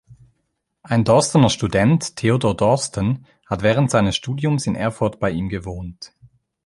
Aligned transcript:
Ein 0.81 1.03
Dorstener 1.03 1.51
Student, 1.51 2.15
Theodor 2.15 2.57
Dorsten, 2.57 3.27
hat 3.45 3.61
während 3.61 3.91
seines 3.91 4.15
Studiums 4.15 4.65
in 4.65 4.73
Erfurt 4.73 5.19
bei 5.19 5.29
ihm 5.29 5.47
gewohnt. 5.47 6.11